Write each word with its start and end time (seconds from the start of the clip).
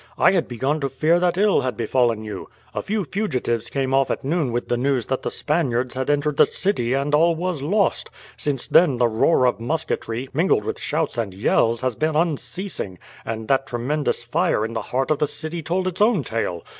"I 0.17 0.31
had 0.31 0.47
begun 0.47 0.79
to 0.79 0.89
fear 0.89 1.19
that 1.19 1.37
ill 1.37 1.61
had 1.61 1.77
befallen 1.77 2.23
you. 2.23 2.49
A 2.73 2.81
few 2.81 3.03
fugitives 3.05 3.69
came 3.69 3.93
off 3.93 4.09
at 4.09 4.23
noon 4.23 4.51
with 4.51 4.67
the 4.67 4.75
news 4.75 5.05
that 5.05 5.21
the 5.21 5.29
Spaniards 5.29 5.93
had 5.93 6.09
entered 6.09 6.37
the 6.37 6.47
city 6.47 6.95
and 6.95 7.13
all 7.13 7.35
was 7.35 7.61
lost. 7.61 8.09
Since 8.35 8.65
then 8.65 8.97
the 8.97 9.07
roar 9.07 9.45
of 9.45 9.59
musketry, 9.59 10.27
mingled 10.33 10.63
with 10.63 10.79
shouts 10.79 11.19
and 11.19 11.35
yells, 11.35 11.81
has 11.81 11.93
been 11.93 12.15
unceasing, 12.15 12.97
and 13.25 13.47
that 13.49 13.67
tremendous 13.67 14.23
fire 14.23 14.65
in 14.65 14.73
the 14.73 14.81
heart 14.81 15.11
of 15.11 15.19
the 15.19 15.27
city 15.27 15.61
told 15.61 15.85
its 15.87 16.01
own 16.01 16.23
tale. 16.23 16.63